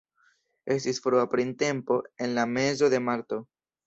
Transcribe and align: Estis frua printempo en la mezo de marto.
Estis 0.75 0.99
frua 1.03 1.25
printempo 1.33 1.97
en 2.27 2.33
la 2.39 2.47
mezo 2.55 2.91
de 2.95 3.01
marto. 3.11 3.39